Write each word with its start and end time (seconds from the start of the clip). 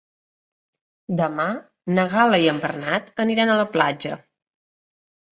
Demà 1.17 1.43
na 1.97 2.05
Gal·la 2.13 2.39
i 2.45 2.47
en 2.53 2.61
Bernat 2.63 3.11
aniran 3.25 3.51
a 3.53 3.59
la 3.61 3.67
platja. 3.75 4.15